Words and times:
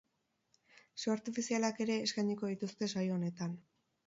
Su 1.01 1.13
artifiazialak 1.15 1.83
ere 1.85 1.99
eskainiko 2.09 2.51
dituzte 2.53 2.89
saio 2.95 3.19
honetan. 3.21 3.55